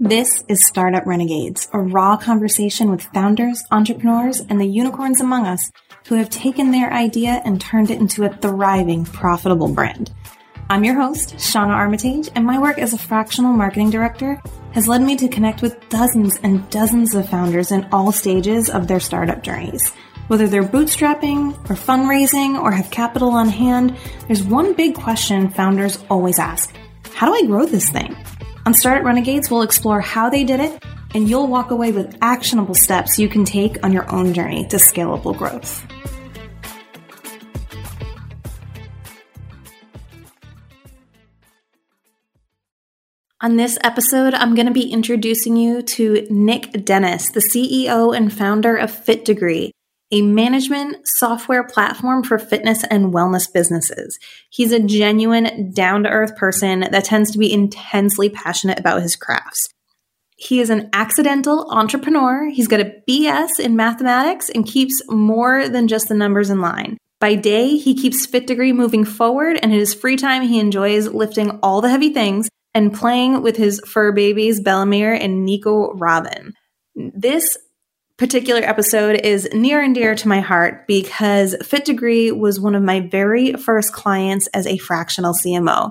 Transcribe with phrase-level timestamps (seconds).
[0.00, 5.70] This is Startup Renegades, a raw conversation with founders, entrepreneurs, and the unicorns among us
[6.08, 10.12] who have taken their idea and turned it into a thriving, profitable brand.
[10.68, 14.42] I'm your host, Shauna Armitage, and my work as a fractional marketing director
[14.72, 18.88] has led me to connect with dozens and dozens of founders in all stages of
[18.88, 19.92] their startup journeys.
[20.26, 26.02] Whether they're bootstrapping or fundraising or have capital on hand, there's one big question founders
[26.10, 26.74] always ask.
[27.14, 28.16] How do I grow this thing?
[28.66, 30.82] On Startup Renegades, we'll explore how they did it,
[31.14, 34.76] and you'll walk away with actionable steps you can take on your own journey to
[34.76, 35.84] scalable growth.
[43.42, 48.32] On this episode, I'm going to be introducing you to Nick Dennis, the CEO and
[48.32, 49.73] founder of fitDEGREE,
[50.14, 54.16] a management software platform for fitness and wellness businesses.
[54.48, 59.16] He's a genuine, down to earth person that tends to be intensely passionate about his
[59.16, 59.66] crafts.
[60.36, 62.48] He is an accidental entrepreneur.
[62.48, 66.96] He's got a BS in mathematics and keeps more than just the numbers in line.
[67.18, 71.58] By day, he keeps fitDEGREE moving forward, and in his free time, he enjoys lifting
[71.60, 76.52] all the heavy things and playing with his fur babies, Bellemere and Nico Robin.
[76.94, 77.58] This
[78.16, 83.00] particular episode is near and dear to my heart because fitDEGREE was one of my
[83.00, 85.90] very first clients as a fractional CMO.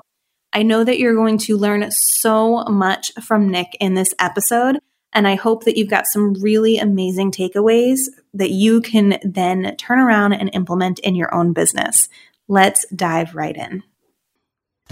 [0.54, 4.80] I know that you're going to learn so much from Nick in this episode,
[5.12, 8.00] and I hope that you've got some really amazing takeaways
[8.34, 12.08] that you can then turn around and implement in your own business.
[12.48, 13.84] Let's dive right in.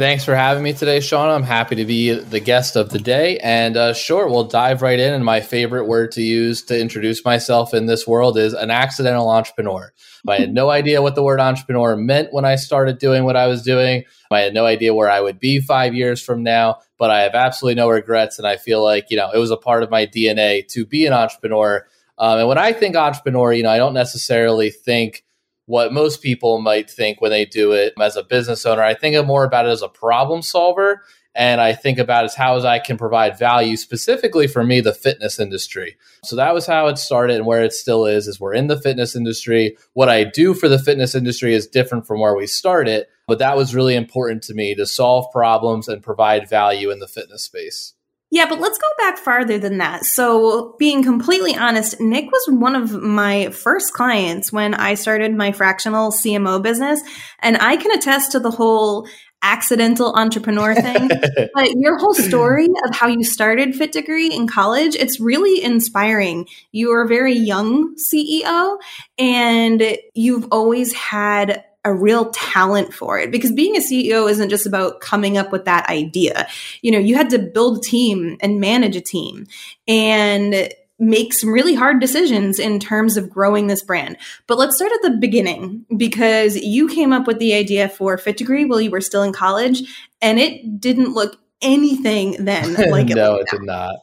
[0.01, 1.29] Thanks for having me today, Sean.
[1.29, 3.37] I'm happy to be the guest of the day.
[3.37, 5.13] And uh, sure, we'll dive right in.
[5.13, 9.29] And my favorite word to use to introduce myself in this world is an accidental
[9.29, 9.93] entrepreneur.
[10.27, 13.45] I had no idea what the word entrepreneur meant when I started doing what I
[13.45, 14.05] was doing.
[14.31, 17.35] I had no idea where I would be five years from now, but I have
[17.35, 18.39] absolutely no regrets.
[18.39, 21.05] And I feel like, you know, it was a part of my DNA to be
[21.05, 21.85] an entrepreneur.
[22.17, 25.23] Um, and when I think entrepreneur, you know, I don't necessarily think
[25.65, 28.83] what most people might think when they do it as a business owner.
[28.83, 31.01] I think of more about it as a problem solver.
[31.33, 35.39] And I think about is how I can provide value specifically for me, the fitness
[35.39, 35.95] industry.
[36.25, 38.79] So that was how it started and where it still is, is we're in the
[38.79, 39.77] fitness industry.
[39.93, 43.55] What I do for the fitness industry is different from where we started, but that
[43.55, 47.93] was really important to me to solve problems and provide value in the fitness space.
[48.33, 50.05] Yeah, but let's go back farther than that.
[50.05, 55.51] So, being completely honest, Nick was one of my first clients when I started my
[55.51, 57.01] fractional CMO business.
[57.39, 59.05] And I can attest to the whole
[59.41, 61.09] accidental entrepreneur thing.
[61.53, 66.47] but your whole story of how you started fitDEGREE in college, it's really inspiring.
[66.71, 68.77] You are a very young CEO
[69.17, 74.67] and you've always had a real talent for it because being a CEO isn't just
[74.67, 76.47] about coming up with that idea.
[76.81, 79.47] You know, you had to build a team and manage a team
[79.87, 80.69] and
[80.99, 84.17] make some really hard decisions in terms of growing this brand.
[84.45, 88.69] But let's start at the beginning because you came up with the idea for fitDEGREE
[88.69, 89.81] while you were still in college
[90.21, 93.95] and it didn't look anything then like it no, it did not.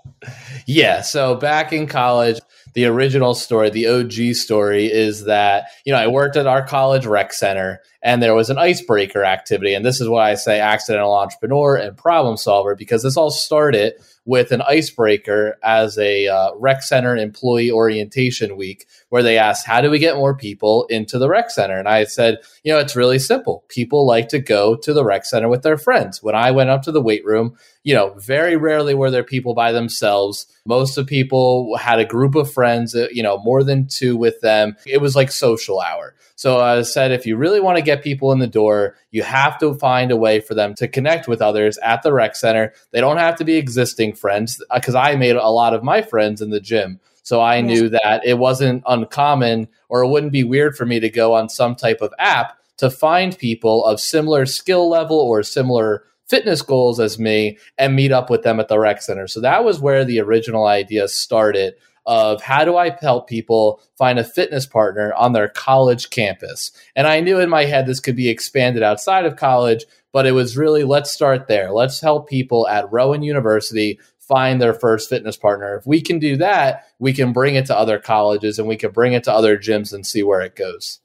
[0.67, 2.41] Yeah, so back in college,
[2.75, 7.07] the original story, the OG story, is that, you know, I worked at our college
[7.07, 9.75] rec center and there was an icebreaker activity.
[9.75, 13.95] And this is why I say accidental entrepreneur and problem solver, because this all started
[14.25, 19.81] with an icebreaker as a uh, rec center employee orientation week where they asked, How
[19.81, 21.79] do we get more people into the rec center?
[21.79, 23.65] And I said, You know, it's really simple.
[23.69, 26.23] People like to go to the rec center with their friends.
[26.23, 29.55] When I went up to the weight room, you know, very rarely were there people
[29.55, 30.47] by themselves.
[30.67, 34.41] Most of people had a group of friends, uh, you know, more than two with
[34.41, 34.77] them.
[34.87, 36.15] It was like social hour.
[36.37, 39.59] So I said, if you really want to get people in the door, you have
[39.59, 42.75] to find a way for them to connect with others at the rec center.
[42.93, 46.41] They don't have to be existing friends because I made a lot of my friends
[46.41, 47.01] in the gym.
[47.29, 51.11] So I knew that it wasn't uncommon or it wouldn't be weird for me to
[51.11, 56.05] go on some type of app to find people of similar skill level or similar
[56.27, 59.27] fitness goals as me and meet up with them at the rec center.
[59.27, 61.75] So that was where the original idea started
[62.07, 66.73] of how do I help people find a fitness partner on their college campus.
[66.97, 69.85] And I knew in my head this could be expanded outside of college,
[70.15, 71.73] but it was really let's start there.
[71.73, 75.77] Let's help people at Rowan University find their first fitness partner.
[75.77, 78.93] If we can do that, we can bring it to other colleges and we can
[78.93, 81.01] bring it to other gyms and see where it goes.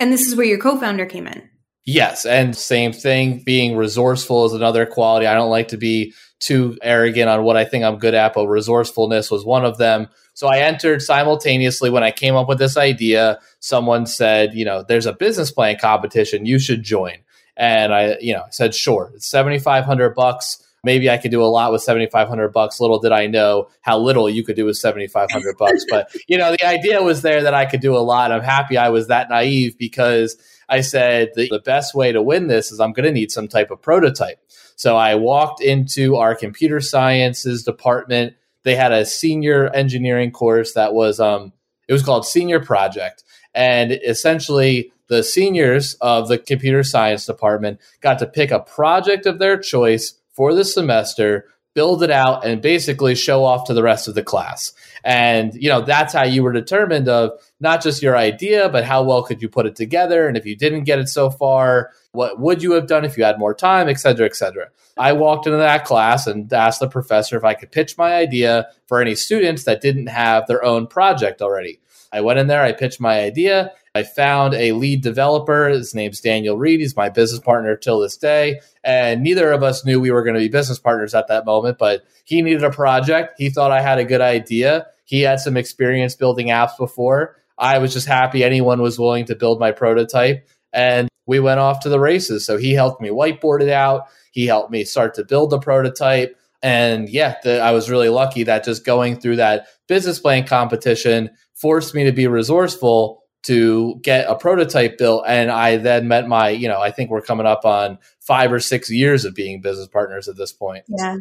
[0.00, 1.48] And this is where your co founder came in.
[1.84, 2.24] Yes.
[2.24, 5.26] And same thing, being resourceful is another quality.
[5.26, 8.46] I don't like to be too arrogant on what I think I'm good at, but
[8.46, 10.08] resourcefulness was one of them.
[10.34, 13.38] So I entered simultaneously when I came up with this idea.
[13.60, 16.46] Someone said, you know, there's a business plan competition.
[16.46, 17.18] You should join.
[17.56, 20.62] And I, you know, said, sure, it's 7,500 bucks.
[20.84, 22.80] Maybe I could do a lot with 7500 bucks.
[22.80, 25.84] Little did I know how little you could do with 7500 bucks.
[25.88, 28.32] But, you know, the idea was there that I could do a lot.
[28.32, 30.36] I'm happy I was that naive because
[30.68, 33.48] I said the, the best way to win this is I'm going to need some
[33.48, 34.38] type of prototype.
[34.76, 38.34] So I walked into our computer sciences department.
[38.64, 41.52] They had a senior engineering course that was, um,
[41.88, 43.22] it was called Senior Project.
[43.54, 49.38] And essentially, the seniors of the computer science department got to pick a project of
[49.38, 54.08] their choice for the semester build it out and basically show off to the rest
[54.08, 54.72] of the class.
[55.04, 59.02] And you know that's how you were determined of not just your idea but how
[59.02, 60.28] well could you put it together?
[60.28, 63.24] And if you didn't get it so far what would you have done if you
[63.24, 64.68] had more time et cetera et cetera.
[64.98, 68.68] I walked into that class and asked the professor if i could pitch my idea
[68.86, 71.80] for any students that didn't have their own project already.
[72.12, 75.68] I went in there i pitched my idea I found a lead developer.
[75.68, 76.80] His name's Daniel Reed.
[76.80, 78.60] He's my business partner till this day.
[78.82, 81.76] And neither of us knew we were going to be business partners at that moment,
[81.76, 83.34] but he needed a project.
[83.36, 84.86] He thought I had a good idea.
[85.04, 87.36] He had some experience building apps before.
[87.58, 90.48] I was just happy anyone was willing to build my prototype.
[90.72, 92.46] And we went off to the races.
[92.46, 94.06] So he helped me whiteboard it out.
[94.30, 96.38] He helped me start to build the prototype.
[96.62, 101.30] And yeah, the, I was really lucky that just going through that business plan competition
[101.52, 105.24] forced me to be resourceful to get a prototype built.
[105.26, 108.60] And I then met my, you know, I think we're coming up on five or
[108.60, 110.84] six years of being business partners at this point.
[110.88, 111.16] Yeah.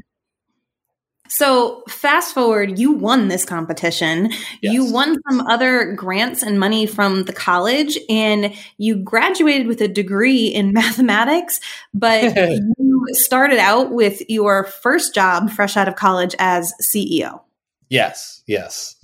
[1.32, 4.32] So, fast forward, you won this competition.
[4.62, 4.74] Yes.
[4.74, 9.88] You won some other grants and money from the college, and you graduated with a
[9.88, 11.62] degree in mathematics.
[11.94, 12.36] But
[12.78, 17.40] you started out with your first job fresh out of college as CEO.
[17.88, 18.98] Yes, yes.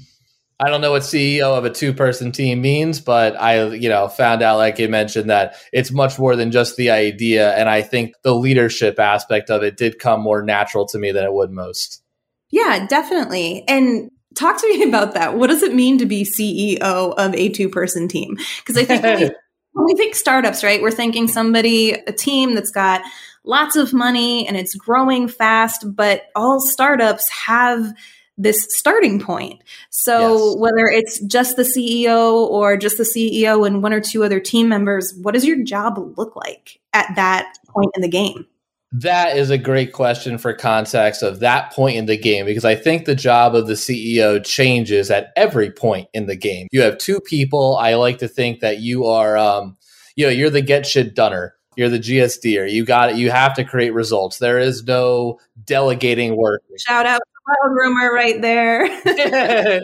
[0.59, 4.07] I don't know what CEO of a two person team means, but I, you know,
[4.07, 7.55] found out, like you mentioned, that it's much more than just the idea.
[7.55, 11.23] And I think the leadership aspect of it did come more natural to me than
[11.23, 12.01] it would most.
[12.49, 13.65] Yeah, definitely.
[13.67, 15.37] And talk to me about that.
[15.37, 18.37] What does it mean to be CEO of a two person team?
[18.57, 19.25] Because I think when, we,
[19.73, 23.03] when we think startups, right, we're thinking somebody, a team that's got
[23.45, 27.93] lots of money and it's growing fast, but all startups have
[28.37, 29.61] this starting point.
[29.89, 30.57] So yes.
[30.57, 34.69] whether it's just the CEO or just the CEO and one or two other team
[34.69, 38.45] members, what does your job look like at that point in the game?
[38.93, 42.75] That is a great question for context of that point in the game because I
[42.75, 46.67] think the job of the CEO changes at every point in the game.
[46.71, 47.75] You have two people.
[47.75, 49.75] I like to think that you are, um,
[50.15, 51.51] you know, you're the get shit doneer.
[51.75, 53.17] You're the GSD, or you got it.
[53.17, 54.39] You have to create results.
[54.39, 56.63] There is no delegating work.
[56.79, 58.83] Shout out Cloud rumor right there.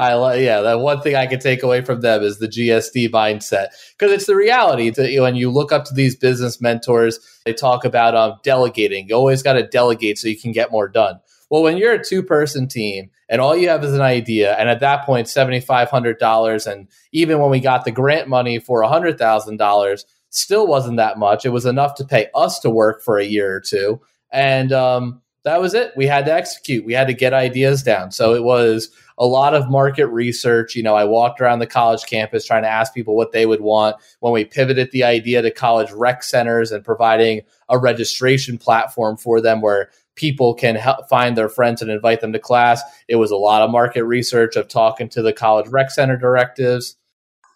[0.00, 0.62] I love, yeah.
[0.62, 4.26] That one thing I can take away from them is the GSD mindset because it's
[4.26, 4.90] the reality.
[4.90, 8.38] To, you know, when you look up to these business mentors, they talk about um,
[8.42, 9.08] delegating.
[9.08, 11.20] You always got to delegate so you can get more done.
[11.50, 14.68] Well, when you're a two person team and all you have is an idea, and
[14.68, 18.58] at that point, seventy five hundred dollars, and even when we got the grant money
[18.58, 21.46] for hundred thousand dollars, still wasn't that much.
[21.46, 24.00] It was enough to pay us to work for a year or two,
[24.32, 25.92] and um, that was it.
[25.94, 26.84] We had to execute.
[26.84, 28.10] We had to get ideas down.
[28.10, 30.74] So it was a lot of market research.
[30.74, 33.60] You know, I walked around the college campus trying to ask people what they would
[33.60, 33.96] want.
[34.20, 39.40] When we pivoted the idea to college rec centers and providing a registration platform for
[39.40, 43.30] them where people can help find their friends and invite them to class, it was
[43.30, 46.96] a lot of market research of talking to the college rec center directives.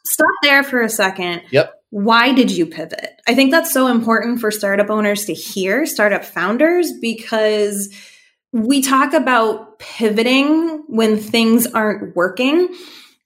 [0.05, 1.43] Stop there for a second.
[1.51, 3.21] Yep why did you pivot?
[3.27, 7.95] I think that's so important for startup owners to hear, startup founders, because
[8.53, 12.69] we talk about pivoting when things aren't working.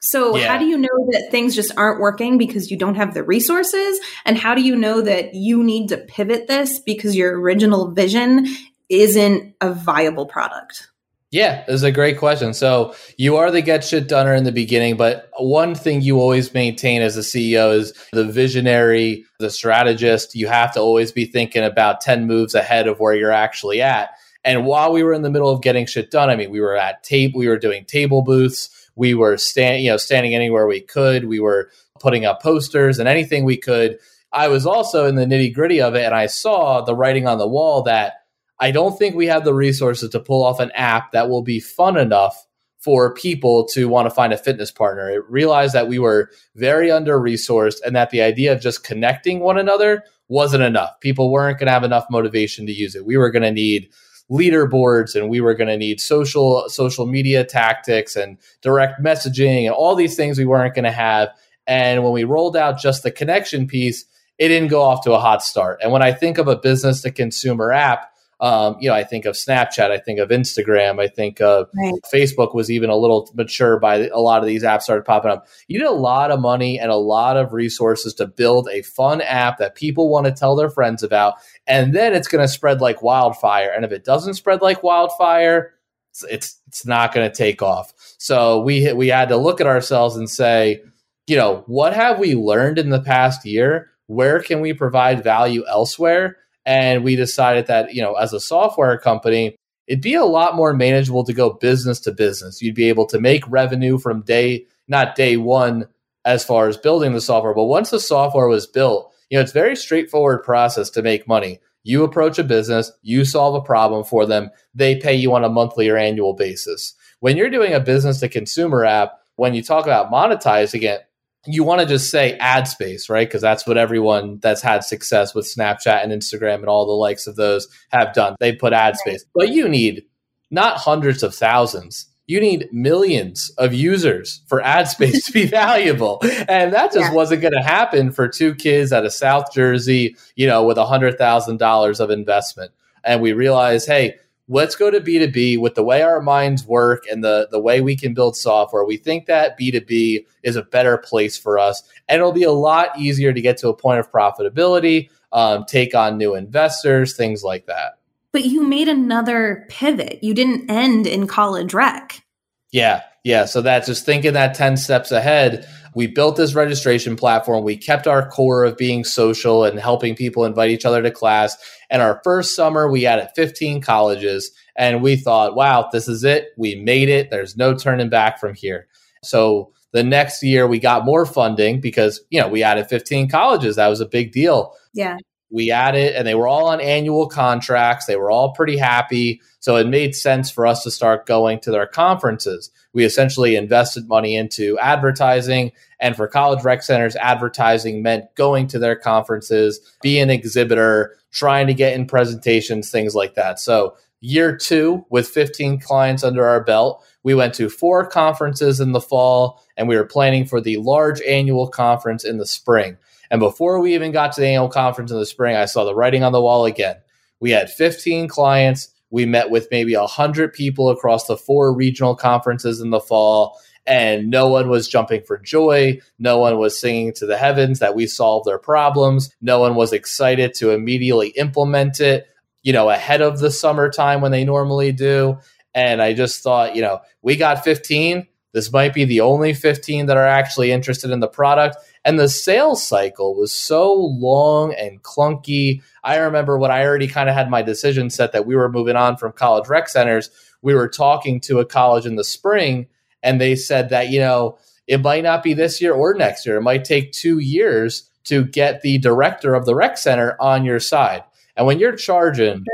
[0.00, 0.48] So, yeah.
[0.48, 4.00] how do you know that things just aren't working because you don't have the resources?
[4.24, 8.46] And how do you know that you need to pivot this because your original vision
[8.88, 10.88] isn't a viable product?
[11.32, 12.52] Yeah, it's a great question.
[12.52, 16.52] So you are the get shit doneer in the beginning, but one thing you always
[16.52, 20.34] maintain as a CEO is the visionary, the strategist.
[20.34, 24.10] You have to always be thinking about 10 moves ahead of where you're actually at.
[24.44, 26.76] And while we were in the middle of getting shit done, I mean, we were
[26.76, 30.82] at tape, we were doing table booths, we were standing, you know, standing anywhere we
[30.82, 33.98] could, we were putting up posters and anything we could.
[34.34, 37.38] I was also in the nitty gritty of it, and I saw the writing on
[37.38, 38.21] the wall that
[38.60, 41.60] I don't think we have the resources to pull off an app that will be
[41.60, 42.46] fun enough
[42.78, 45.08] for people to want to find a fitness partner.
[45.08, 49.40] It realized that we were very under resourced and that the idea of just connecting
[49.40, 50.98] one another wasn't enough.
[51.00, 53.06] People weren't going to have enough motivation to use it.
[53.06, 53.90] We were going to need
[54.30, 59.74] leaderboards and we were going to need social social media tactics and direct messaging and
[59.74, 61.28] all these things we weren't going to have.
[61.66, 64.04] And when we rolled out just the connection piece,
[64.38, 65.80] it didn't go off to a hot start.
[65.82, 68.11] And when I think of a business to consumer app,
[68.42, 71.94] Um, you know, I think of Snapchat, I think of Instagram, I think of right.
[72.12, 75.46] Facebook was even a little mature by a lot of these apps started popping up.
[75.68, 79.20] You need a lot of money and a lot of resources to build a fun
[79.20, 81.34] app that people want to tell their friends about,
[81.68, 83.70] and then it's going to spread like wildfire.
[83.72, 85.74] And if it doesn't spread like wildfire,
[86.10, 87.92] it's it's, it's not going to take off.
[88.18, 90.82] So we we had to look at ourselves and say,
[91.28, 93.90] you know, what have we learned in the past year?
[94.08, 96.38] Where can we provide value elsewhere?
[96.64, 100.72] And we decided that, you know, as a software company, it'd be a lot more
[100.72, 102.62] manageable to go business to business.
[102.62, 105.88] You'd be able to make revenue from day, not day one
[106.24, 109.52] as far as building the software, but once the software was built, you know, it's
[109.52, 111.58] very straightforward process to make money.
[111.82, 115.48] You approach a business, you solve a problem for them, they pay you on a
[115.48, 116.94] monthly or annual basis.
[117.18, 121.08] When you're doing a business to consumer app, when you talk about monetizing it,
[121.46, 123.26] you want to just say ad space, right?
[123.26, 127.26] Because that's what everyone that's had success with Snapchat and Instagram and all the likes
[127.26, 128.36] of those have done.
[128.38, 130.04] They put ad space, but you need
[130.50, 132.06] not hundreds of thousands.
[132.26, 136.20] You need millions of users for ad space to be valuable.
[136.48, 137.12] And that just yeah.
[137.12, 140.84] wasn't going to happen for two kids out of South Jersey, you know, with a
[140.84, 142.70] $100,000 of investment.
[143.04, 144.14] And we realized, hey,
[144.52, 147.96] let's go to B2B with the way our minds work and the, the way we
[147.96, 148.84] can build software.
[148.84, 151.82] We think that B2B is a better place for us.
[152.08, 155.94] And it'll be a lot easier to get to a point of profitability, um, take
[155.94, 157.98] on new investors, things like that.
[158.32, 160.18] But you made another pivot.
[160.22, 162.22] You didn't end in college rec.
[162.70, 163.02] Yeah.
[163.24, 163.46] Yeah.
[163.46, 165.66] So that's just thinking that 10 steps ahead.
[165.94, 167.64] We built this registration platform.
[167.64, 171.56] We kept our core of being social and helping people invite each other to class.
[171.90, 174.50] And our first summer, we added 15 colleges.
[174.76, 176.48] And we thought, wow, this is it.
[176.56, 177.30] We made it.
[177.30, 178.88] There's no turning back from here.
[179.22, 183.76] So the next year, we got more funding because, you know, we added 15 colleges.
[183.76, 184.74] That was a big deal.
[184.94, 185.18] Yeah
[185.52, 189.76] we added and they were all on annual contracts they were all pretty happy so
[189.76, 194.36] it made sense for us to start going to their conferences we essentially invested money
[194.36, 200.30] into advertising and for college rec centers advertising meant going to their conferences be an
[200.30, 206.24] exhibitor trying to get in presentations things like that so year two with 15 clients
[206.24, 210.44] under our belt we went to four conferences in the fall and we were planning
[210.44, 212.96] for the large annual conference in the spring
[213.32, 215.94] and before we even got to the annual conference in the spring, I saw the
[215.94, 216.96] writing on the wall again.
[217.40, 218.90] We had 15 clients.
[219.12, 224.30] We met with maybe 100 people across the four regional conferences in the fall, and
[224.30, 226.00] no one was jumping for joy.
[226.18, 229.30] No one was singing to the heavens that we solved their problems.
[229.40, 232.26] No one was excited to immediately implement it,
[232.62, 235.38] you know, ahead of the summertime when they normally do.
[235.74, 238.26] And I just thought, you know, we got 15.
[238.52, 241.76] This might be the only 15 that are actually interested in the product.
[242.04, 245.82] And the sales cycle was so long and clunky.
[246.02, 248.96] I remember when I already kind of had my decision set that we were moving
[248.96, 250.30] on from college rec centers.
[250.62, 252.86] We were talking to a college in the spring,
[253.22, 256.56] and they said that, you know, it might not be this year or next year.
[256.56, 260.80] It might take two years to get the director of the rec center on your
[260.80, 261.22] side.
[261.56, 262.64] And when you're charging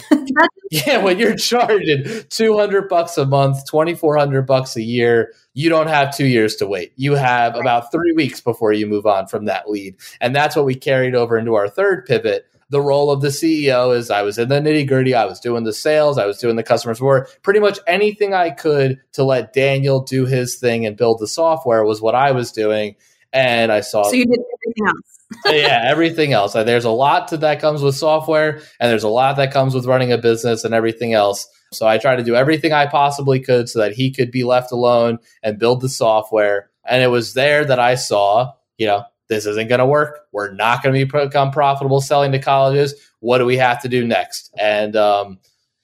[0.70, 6.16] yeah, when you're charging 200 bucks a month, 2400 bucks a year, you don't have
[6.16, 6.92] 2 years to wait.
[6.96, 9.96] You have about 3 weeks before you move on from that lead.
[10.20, 12.46] And that's what we carried over into our third pivot.
[12.70, 15.14] The role of the CEO is I was in the nitty gritty.
[15.14, 16.16] I was doing the sales.
[16.16, 17.28] I was doing the customer support.
[17.42, 21.84] Pretty much anything I could to let Daniel do his thing and build the software
[21.84, 22.96] was what I was doing.
[23.30, 24.04] And I saw.
[24.04, 26.52] So you did everything else yeah, everything else.
[26.52, 30.12] There's a lot that comes with software, and there's a lot that comes with running
[30.12, 31.46] a business and everything else.
[31.72, 34.72] So I tried to do everything I possibly could so that he could be left
[34.72, 36.70] alone and build the software.
[36.84, 40.20] And it was there that I saw, you know, this isn't going to work.
[40.32, 42.94] We're not going to become profitable selling to colleges.
[43.20, 44.52] What do we have to do next?
[44.58, 45.38] And um,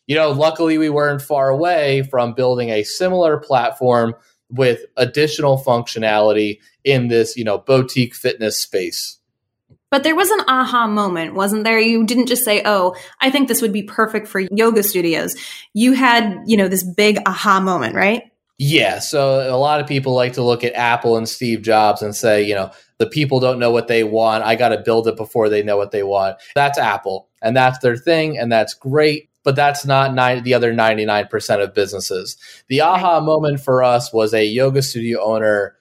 [0.08, 4.14] you know, luckily we weren't far away from building a similar platform
[4.50, 9.17] with additional functionality in this, you know, boutique fitness space.
[9.90, 11.78] But there was an aha moment, wasn't there?
[11.78, 15.34] You didn't just say, "Oh, I think this would be perfect for yoga studios."
[15.72, 18.24] You had, you know, this big aha moment, right?
[18.58, 22.14] Yeah, so a lot of people like to look at Apple and Steve Jobs and
[22.14, 24.42] say, you know, the people don't know what they want.
[24.42, 26.38] I got to build it before they know what they want.
[26.56, 29.30] That's Apple, and that's their thing, and that's great.
[29.44, 32.36] But that's not nine, the other 99% of businesses.
[32.68, 35.76] The aha moment for us was a yoga studio owner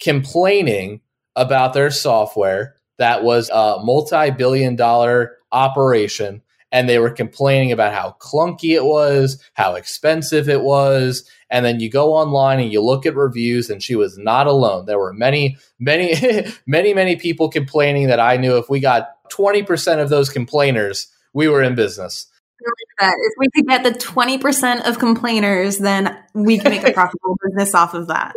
[0.00, 1.00] complaining
[1.34, 6.42] about their software that was a multi billion dollar operation.
[6.70, 11.28] And they were complaining about how clunky it was, how expensive it was.
[11.50, 14.86] And then you go online and you look at reviews, and she was not alone.
[14.86, 20.02] There were many, many, many, many people complaining that I knew if we got 20%
[20.02, 22.26] of those complainers, we were in business.
[22.98, 23.14] That.
[23.16, 27.74] If we could get the 20% of complainers, then we can make a profitable business
[27.74, 28.34] off of that.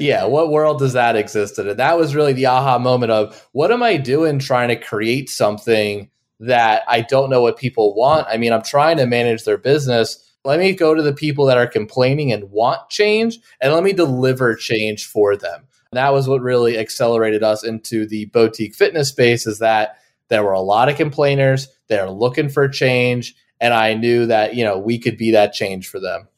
[0.00, 0.24] Yeah.
[0.24, 1.68] What world does that exist in?
[1.68, 5.28] And that was really the aha moment of what am I doing trying to create
[5.28, 6.10] something
[6.40, 8.26] that I don't know what people want?
[8.28, 10.26] I mean, I'm trying to manage their business.
[10.44, 13.92] Let me go to the people that are complaining and want change and let me
[13.92, 15.66] deliver change for them.
[15.92, 19.96] And that was what really accelerated us into the boutique fitness space is that
[20.28, 21.68] there were a lot of complainers.
[21.88, 25.88] They're looking for change and I knew that, you know, we could be that change
[25.88, 26.28] for them.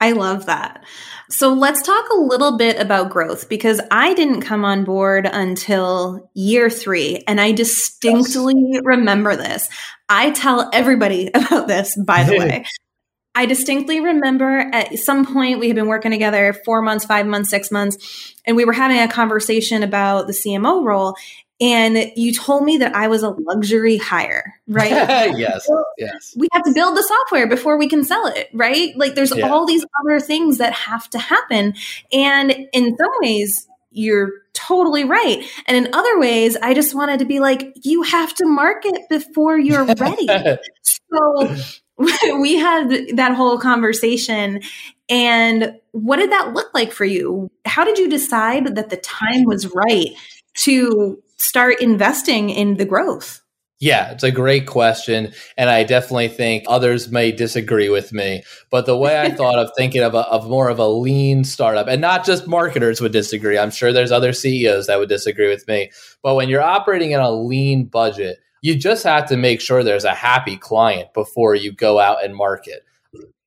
[0.00, 0.84] I love that.
[1.30, 6.30] So let's talk a little bit about growth because I didn't come on board until
[6.34, 7.24] year three.
[7.26, 8.82] And I distinctly yes.
[8.84, 9.68] remember this.
[10.08, 12.64] I tell everybody about this, by the way.
[13.34, 17.50] I distinctly remember at some point we had been working together four months, five months,
[17.50, 21.16] six months, and we were having a conversation about the CMO role
[21.60, 24.90] and you told me that I was a luxury hire, right?
[25.38, 25.68] yes,
[25.98, 26.34] yes.
[26.36, 28.96] We have to build the software before we can sell it, right?
[28.96, 29.48] Like there's yeah.
[29.48, 31.74] all these other things that have to happen.
[32.12, 35.44] And in some ways, you're totally right.
[35.66, 39.56] And in other ways, I just wanted to be like, you have to market before
[39.56, 40.26] you're ready.
[40.82, 41.56] so
[42.40, 44.60] we had that whole conversation.
[45.08, 47.50] And what did that look like for you?
[47.64, 50.08] How did you decide that the time was right
[50.54, 53.40] to start investing in the growth?
[53.80, 55.32] Yeah, it's a great question.
[55.58, 58.42] And I definitely think others may disagree with me.
[58.70, 61.88] But the way I thought of thinking of, a, of more of a lean startup,
[61.88, 65.66] and not just marketers would disagree, I'm sure there's other CEOs that would disagree with
[65.68, 65.90] me.
[66.22, 70.04] But when you're operating in a lean budget, you just have to make sure there's
[70.04, 72.86] a happy client before you go out and market.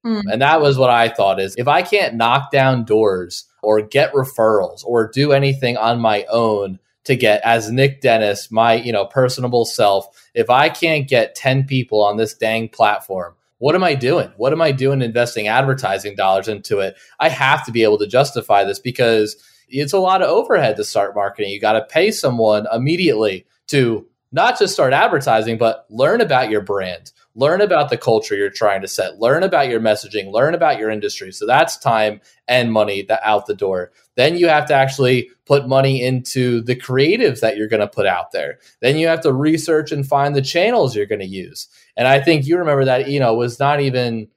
[0.05, 0.21] Mm.
[0.31, 4.13] And that was what I thought is if I can't knock down doors or get
[4.13, 9.05] referrals or do anything on my own to get as Nick Dennis, my, you know,
[9.05, 13.95] personable self, if I can't get 10 people on this dang platform, what am I
[13.95, 14.31] doing?
[14.37, 16.95] What am I doing investing advertising dollars into it?
[17.19, 19.35] I have to be able to justify this because
[19.67, 21.51] it's a lot of overhead to start marketing.
[21.51, 26.61] You got to pay someone immediately to not just start advertising, but learn about your
[26.61, 30.77] brand, learn about the culture you're trying to set, learn about your messaging, learn about
[30.77, 31.31] your industry.
[31.31, 33.91] So that's time and money that out the door.
[34.17, 38.05] Then you have to actually put money into the creatives that you're going to put
[38.05, 38.59] out there.
[38.81, 41.69] Then you have to research and find the channels you're going to use.
[41.95, 44.27] And I think you remember that, you know, was not even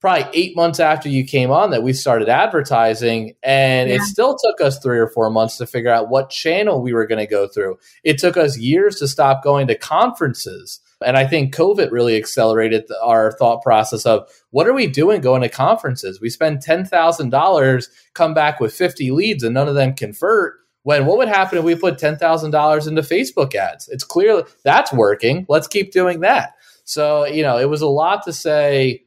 [0.00, 3.96] probably eight months after you came on that we started advertising and yeah.
[3.96, 7.06] it still took us three or four months to figure out what channel we were
[7.06, 11.26] going to go through it took us years to stop going to conferences and I
[11.26, 16.20] think COVID really accelerated our thought process of what are we doing going to conferences?
[16.20, 20.54] We spend $10,000, come back with 50 leads, and none of them convert.
[20.84, 23.88] When what would happen if we put $10,000 into Facebook ads?
[23.88, 25.44] It's clear that's working.
[25.48, 26.54] Let's keep doing that.
[26.84, 29.02] So, you know, it was a lot to say.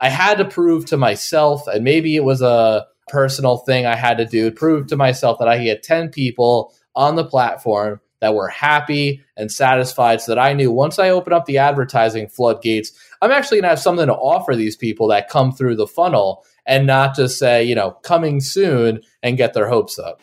[0.00, 4.18] I had to prove to myself, and maybe it was a personal thing I had
[4.18, 8.48] to do, prove to myself that I had 10 people on the platform that were
[8.48, 13.30] happy and satisfied so that I knew once I open up the advertising floodgates, I'm
[13.30, 16.86] actually going to have something to offer these people that come through the funnel and
[16.86, 20.20] not just say, you know, coming soon and get their hopes up.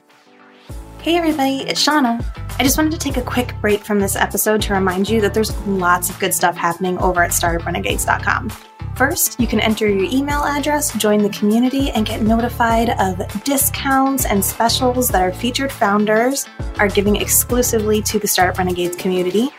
[1.06, 2.26] Hey everybody, it's Shauna.
[2.58, 5.36] I just wanted to take a quick break from this episode to remind you that
[5.36, 8.50] there's lots of good stuff happening over at startuprenegades.com.
[8.96, 14.26] First, you can enter your email address, join the community, and get notified of discounts
[14.26, 16.48] and specials that our featured founders
[16.80, 19.50] are giving exclusively to the Startup Renegades community.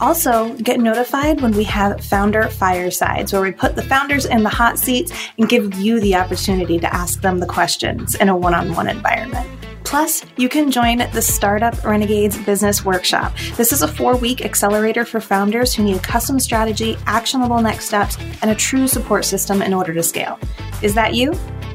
[0.00, 4.48] Also, get notified when we have founder firesides, where we put the founders in the
[4.48, 8.54] hot seats and give you the opportunity to ask them the questions in a one
[8.54, 9.57] on one environment.
[9.84, 13.34] Plus, you can join the Startup Renegades Business Workshop.
[13.56, 18.18] This is a four week accelerator for founders who need custom strategy, actionable next steps,
[18.42, 20.38] and a true support system in order to scale.
[20.82, 21.32] Is that you?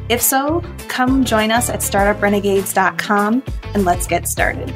[0.09, 4.73] If so, come join us at startuprenegades.com and let's get started.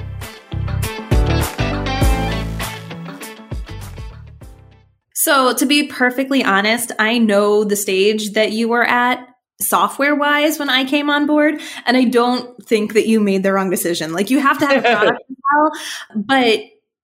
[5.14, 9.28] So, to be perfectly honest, I know the stage that you were at
[9.60, 11.62] software wise when I came on board.
[11.86, 14.14] And I don't think that you made the wrong decision.
[14.14, 15.72] Like you have to have a product well,
[16.16, 16.60] but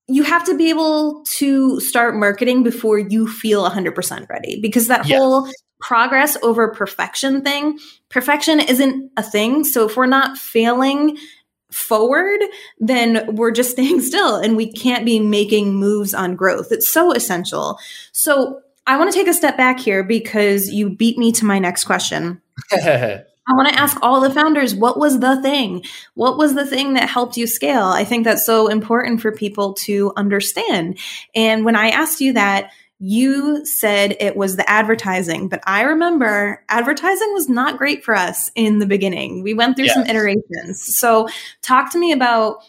[0.07, 5.05] you have to be able to start marketing before you feel 100% ready because that
[5.05, 9.63] whole progress over perfection thing, perfection isn't a thing.
[9.63, 11.17] So if we're not failing
[11.71, 12.41] forward,
[12.79, 16.71] then we're just staying still and we can't be making moves on growth.
[16.71, 17.79] It's so essential.
[18.11, 21.59] So I want to take a step back here because you beat me to my
[21.59, 22.41] next question.
[23.45, 25.83] I want to ask all the founders what was the thing?
[26.13, 27.87] What was the thing that helped you scale?
[27.87, 30.97] I think that's so important for people to understand.
[31.35, 32.71] And when I asked you that,
[33.05, 38.49] you said it was the advertising, but I remember advertising was not great for us
[38.55, 39.43] in the beginning.
[39.43, 39.95] We went through yes.
[39.95, 40.95] some iterations.
[40.97, 41.27] So,
[41.61, 42.59] talk to me about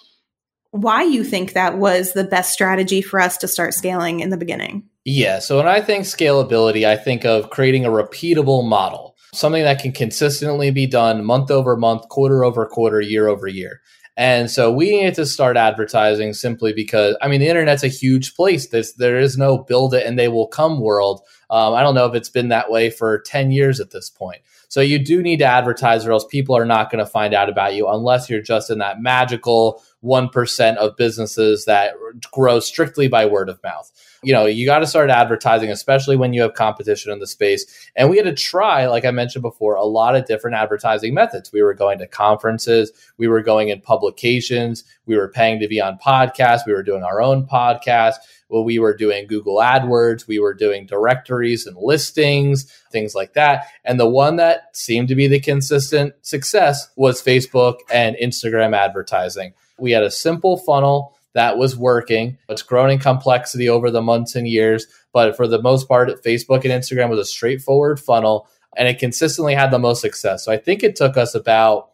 [0.73, 4.37] why you think that was the best strategy for us to start scaling in the
[4.37, 4.89] beginning.
[5.05, 5.39] Yeah.
[5.39, 9.93] So, when I think scalability, I think of creating a repeatable model, something that can
[9.93, 13.81] consistently be done month over month, quarter over quarter, year over year.
[14.17, 18.37] And so we need to start advertising simply because, I mean, the internet's a huge
[18.37, 18.69] place.
[18.69, 21.23] There's, there is no build it and they will come world.
[21.51, 24.41] Um, I don't know if it's been that way for 10 years at this point.
[24.69, 27.49] So you do need to advertise or else people are not going to find out
[27.49, 31.95] about you unless you're just in that magical 1% of businesses that
[32.33, 33.91] grow strictly by word of mouth
[34.25, 37.91] you know, you got to start advertising, especially when you have competition in the space.
[37.95, 41.53] And we had to try, like I mentioned before, a lot of different advertising methods.
[41.53, 45.81] We were going to conferences, we were going in publications, we were paying to be
[45.81, 48.15] on podcasts, we were doing our own podcast.
[48.49, 53.67] Well, we were doing Google AdWords, we were doing directories and listings, things like that.
[53.85, 59.55] And the one that seemed to be the consistent success was Facebook and Instagram advertising.
[59.79, 62.39] We had a simple funnel that was working.
[62.49, 66.65] It's grown in complexity over the months and years, but for the most part, Facebook
[66.65, 70.45] and Instagram was a straightforward funnel and it consistently had the most success.
[70.45, 71.91] So I think it took us about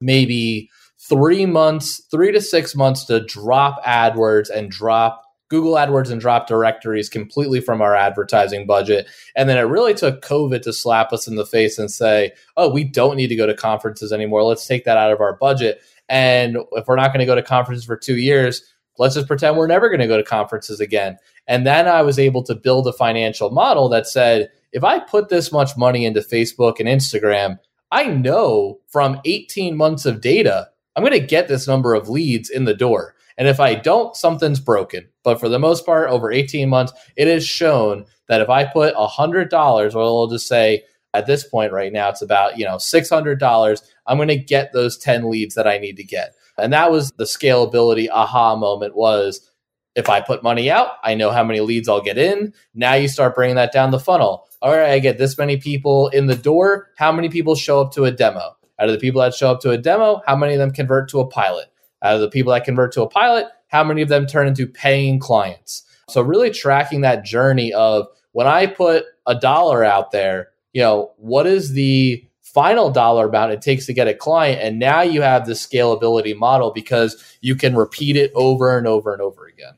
[0.00, 6.20] maybe three months, three to six months to drop AdWords and drop Google AdWords and
[6.20, 9.06] drop directories completely from our advertising budget.
[9.34, 12.68] And then it really took COVID to slap us in the face and say, oh,
[12.68, 14.42] we don't need to go to conferences anymore.
[14.44, 15.80] Let's take that out of our budget.
[16.08, 18.62] And if we're not going to go to conferences for two years,
[18.98, 21.16] let's just pretend we're never going to go to conferences again.
[21.46, 25.28] And then I was able to build a financial model that said, if I put
[25.28, 27.58] this much money into Facebook and Instagram,
[27.90, 32.50] I know from 18 months of data, I'm going to get this number of leads
[32.50, 33.14] in the door.
[33.38, 35.08] And if I don't, something's broken.
[35.22, 38.94] But for the most part, over 18 months, it is shown that if I put
[38.94, 40.82] $100, or we'll just say
[41.18, 44.96] at this point right now, it's about, you know, $600, I'm going to get those
[44.96, 46.34] 10 leads that I need to get.
[46.56, 49.48] And that was the scalability aha moment was
[49.94, 52.54] if I put money out, I know how many leads I'll get in.
[52.74, 54.46] Now you start bringing that down the funnel.
[54.62, 56.88] All right, I get this many people in the door.
[56.96, 58.56] How many people show up to a demo?
[58.80, 61.08] Out of the people that show up to a demo, how many of them convert
[61.10, 61.66] to a pilot?
[62.02, 64.68] Out of the people that convert to a pilot, how many of them turn into
[64.68, 65.84] paying clients?
[66.08, 71.10] So really tracking that journey of when I put a dollar out there, you know,
[71.16, 74.62] what is the final dollar amount it takes to get a client.
[74.62, 79.12] And now you have the scalability model because you can repeat it over and over
[79.12, 79.74] and over again.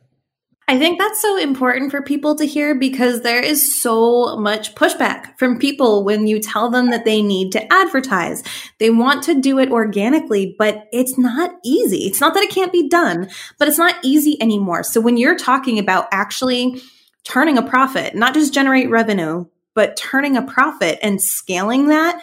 [0.69, 5.39] I think that's so important for people to hear because there is so much pushback
[5.39, 8.43] from people when you tell them that they need to advertise.
[8.79, 12.05] They want to do it organically, but it's not easy.
[12.07, 14.83] It's not that it can't be done, but it's not easy anymore.
[14.83, 16.83] So when you're talking about actually
[17.25, 19.47] turning a profit, not just generate revenue,
[19.81, 22.23] but turning a profit and scaling that,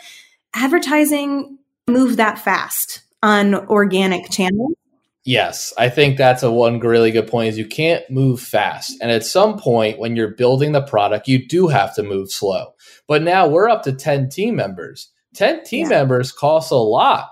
[0.54, 4.74] advertising move that fast on organic channels?
[5.26, 8.94] Yes, I think that's a one really good point is you can't move fast.
[9.02, 12.76] And at some point when you're building the product, you do have to move slow.
[13.08, 15.12] But now we're up to 10 team members.
[15.34, 15.98] 10 team yeah.
[15.98, 17.28] members costs a lot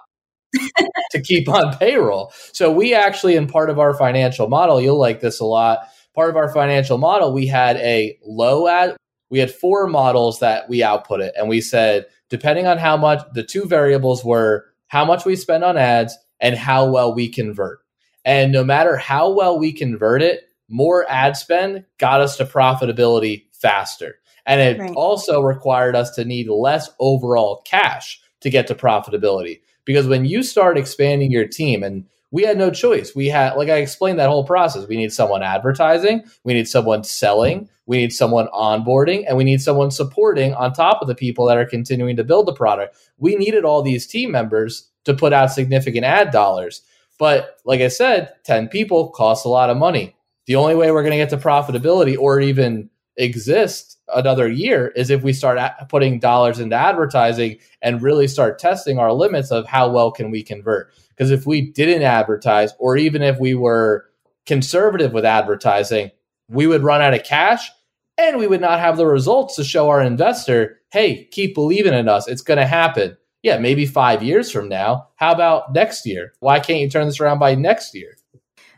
[1.12, 2.34] to keep on payroll.
[2.52, 5.88] So we actually in part of our financial model, you'll like this a lot.
[6.16, 8.96] Part of our financial model, we had a low ad
[9.30, 13.22] we had four models that we output it and we said depending on how much
[13.34, 17.80] the two variables were how much we spend on ads and how well we convert.
[18.24, 23.46] And no matter how well we convert it, more ad spend got us to profitability
[23.52, 24.20] faster.
[24.46, 24.94] And it right.
[24.96, 29.62] also required us to need less overall cash to get to profitability.
[29.86, 33.16] Because when you start expanding your team, and we had no choice.
[33.16, 34.88] We had, like I explained that whole process.
[34.88, 39.62] We need someone advertising, we need someone selling, we need someone onboarding, and we need
[39.62, 42.98] someone supporting on top of the people that are continuing to build the product.
[43.17, 46.82] We needed all these team members to put out significant ad dollars.
[47.17, 50.15] But like I said, 10 people costs a lot of money.
[50.48, 55.10] The only way we're going to get to profitability or even exist another year is
[55.10, 59.89] if we start putting dollars into advertising and really start testing our limits of how
[59.89, 64.06] well can we convert because if we didn't advertise or even if we were
[64.45, 66.12] conservative with advertising
[66.49, 67.69] we would run out of cash
[68.17, 72.08] and we would not have the results to show our investor hey keep believing in
[72.08, 76.34] us it's going to happen yeah maybe 5 years from now how about next year
[76.39, 78.15] why can't you turn this around by next year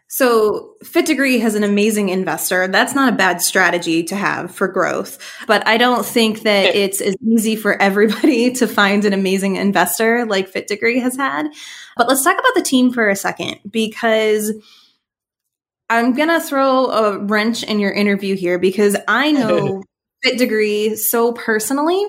[0.09, 2.69] so, fitDEGREE has an amazing investor.
[2.69, 5.17] That's not a bad strategy to have for growth.
[5.47, 10.25] But I don't think that it's as easy for everybody to find an amazing investor
[10.25, 11.47] like fitDEGREE has had.
[11.97, 14.53] But let's talk about the team for a second because
[15.89, 19.83] I'm going to throw a wrench in your interview here because I know
[20.25, 22.05] fitDEGREE so personally.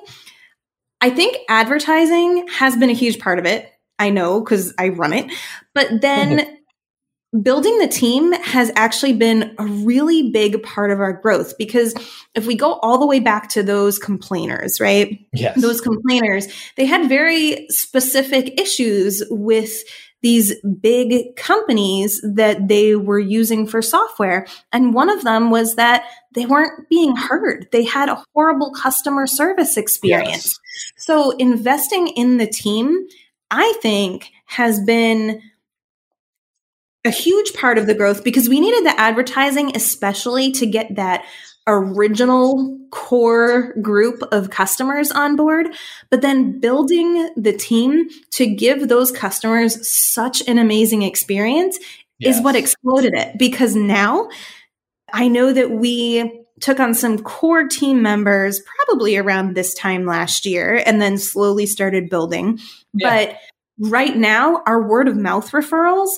[1.00, 3.70] I think advertising has been a huge part of it.
[3.98, 5.32] I know because I run it.
[5.74, 6.58] But then
[7.42, 11.94] building the team has actually been a really big part of our growth because
[12.34, 15.18] if we go all the way back to those complainers, right?
[15.32, 15.60] Yes.
[15.60, 19.82] Those complainers, they had very specific issues with
[20.20, 24.46] these big companies that they were using for software.
[24.72, 26.04] And one of them was that
[26.34, 27.68] they weren't being heard.
[27.70, 30.46] They had a horrible customer service experience.
[30.46, 30.92] Yes.
[30.96, 33.06] So investing in the team,
[33.50, 35.40] I think, has been
[37.04, 41.24] a huge part of the growth because we needed the advertising, especially to get that
[41.68, 45.68] original core group of customers on board,
[46.10, 51.78] but then building the team to give those customers such an amazing experience
[52.18, 52.36] yes.
[52.36, 53.38] is what exploded it.
[53.38, 54.28] Because now
[55.12, 60.44] I know that we took on some core team members probably around this time last
[60.44, 62.58] year and then slowly started building.
[62.94, 63.28] Yeah.
[63.28, 66.08] But right now, our word of mouth referrals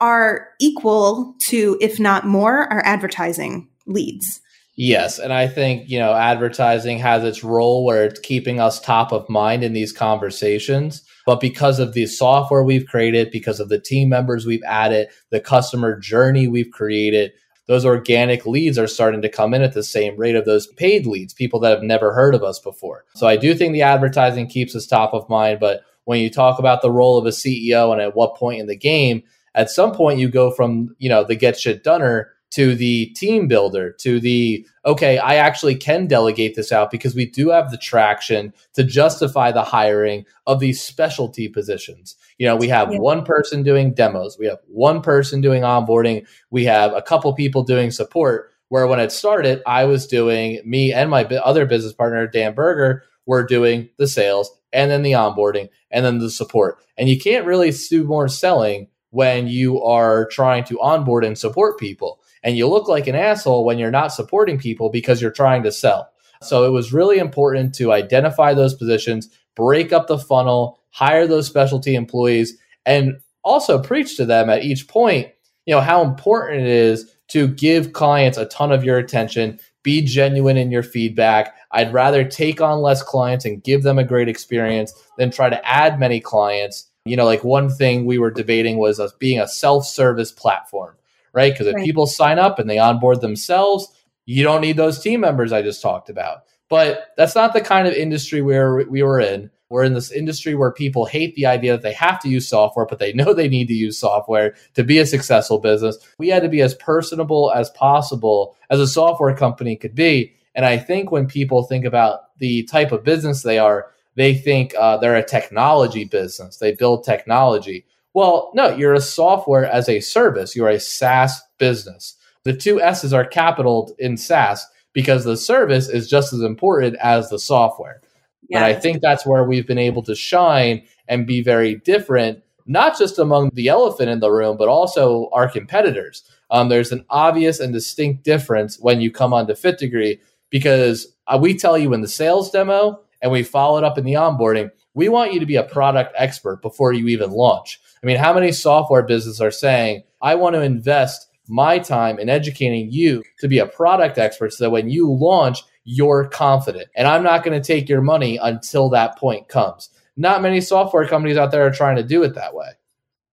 [0.00, 4.40] are equal to, if not more, our advertising leads.
[4.82, 9.12] Yes, and I think, you know, advertising has its role where it's keeping us top
[9.12, 11.02] of mind in these conversations.
[11.26, 15.38] But because of the software we've created, because of the team members we've added, the
[15.38, 17.32] customer journey we've created,
[17.66, 21.04] those organic leads are starting to come in at the same rate of those paid
[21.04, 23.04] leads, people that have never heard of us before.
[23.16, 25.60] So I do think the advertising keeps us top of mind.
[25.60, 28.66] But when you talk about the role of a CEO and at what point in
[28.66, 32.74] the game, at some point you go from you know the get shit doneer to
[32.74, 37.50] the team builder to the okay i actually can delegate this out because we do
[37.50, 42.92] have the traction to justify the hiring of these specialty positions you know we have
[42.92, 42.98] yeah.
[42.98, 47.62] one person doing demos we have one person doing onboarding we have a couple people
[47.62, 52.26] doing support where when it started i was doing me and my other business partner
[52.26, 57.08] dan berger were doing the sales and then the onboarding and then the support and
[57.08, 62.20] you can't really do more selling when you are trying to onboard and support people.
[62.42, 65.72] And you look like an asshole when you're not supporting people because you're trying to
[65.72, 66.10] sell.
[66.42, 71.46] So it was really important to identify those positions, break up the funnel, hire those
[71.46, 75.28] specialty employees, and also preach to them at each point,
[75.66, 80.00] you know, how important it is to give clients a ton of your attention, be
[80.00, 81.54] genuine in your feedback.
[81.72, 85.68] I'd rather take on less clients and give them a great experience than try to
[85.68, 89.48] add many clients you know, like one thing we were debating was us being a
[89.48, 90.94] self-service platform,
[91.32, 91.52] right?
[91.52, 91.84] Because if right.
[91.84, 93.88] people sign up and they onboard themselves,
[94.26, 96.44] you don't need those team members I just talked about.
[96.68, 99.50] But that's not the kind of industry where we were in.
[99.70, 102.86] We're in this industry where people hate the idea that they have to use software,
[102.86, 105.96] but they know they need to use software to be a successful business.
[106.18, 110.34] We had to be as personable as possible as a software company could be.
[110.54, 114.74] And I think when people think about the type of business they are, they think
[114.78, 116.56] uh, they're a technology business.
[116.56, 117.86] They build technology.
[118.14, 120.56] Well, no, you're a software as a service.
[120.56, 122.16] You're a SaaS business.
[122.44, 127.28] The two S's are capital in SaaS because the service is just as important as
[127.28, 128.00] the software.
[128.48, 128.58] Yeah.
[128.58, 132.98] And I think that's where we've been able to shine and be very different, not
[132.98, 136.24] just among the elephant in the room, but also our competitors.
[136.50, 140.18] Um, there's an obvious and distinct difference when you come onto fitDEGREE
[140.50, 144.04] because uh, we tell you in the sales demo and we follow it up in
[144.04, 147.80] the onboarding, we want you to be a product expert before you even launch.
[148.02, 152.28] I mean, how many software businesses are saying, I want to invest my time in
[152.28, 156.88] educating you to be a product expert so that when you launch, you're confident.
[156.94, 159.90] And I'm not going to take your money until that point comes.
[160.16, 162.68] Not many software companies out there are trying to do it that way.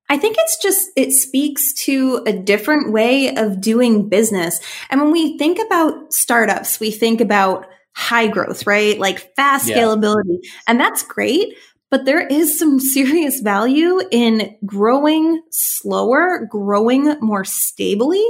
[0.10, 4.62] I think it's just, it speaks to a different way of doing business.
[4.89, 8.97] And when we think about startups, we think about high growth, right?
[8.97, 9.77] Like fast yeah.
[9.77, 10.39] scalability.
[10.65, 11.58] And that's great.
[11.89, 18.26] But there is some serious value in growing slower, growing more stably,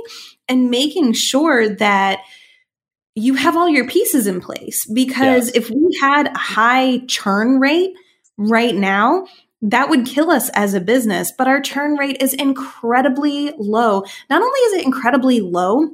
[0.47, 2.19] and making sure that
[3.15, 4.85] you have all your pieces in place.
[4.85, 5.55] Because yes.
[5.55, 7.93] if we had a high churn rate
[8.37, 9.25] right now,
[9.61, 11.31] that would kill us as a business.
[11.35, 14.03] But our churn rate is incredibly low.
[14.29, 15.89] Not only is it incredibly low,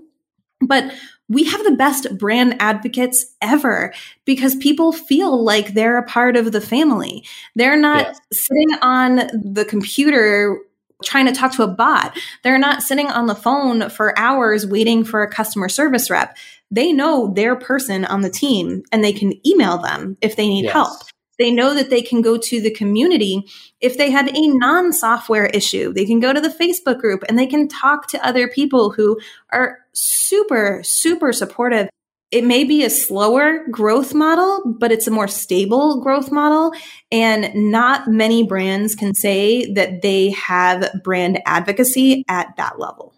[0.59, 0.93] but
[1.29, 3.93] we have the best brand advocates ever
[4.25, 7.25] because people feel like they're a part of the family.
[7.55, 8.19] They're not yes.
[8.31, 10.59] sitting on the computer
[11.03, 12.17] trying to talk to a bot.
[12.43, 16.37] They're not sitting on the phone for hours waiting for a customer service rep.
[16.71, 20.65] They know their person on the team and they can email them if they need
[20.65, 20.73] yes.
[20.73, 21.01] help.
[21.39, 23.45] They know that they can go to the community.
[23.81, 27.37] If they have a non software issue, they can go to the Facebook group and
[27.37, 29.19] they can talk to other people who
[29.51, 31.89] are super, super supportive.
[32.31, 36.71] It may be a slower growth model, but it's a more stable growth model.
[37.11, 43.12] And not many brands can say that they have brand advocacy at that level.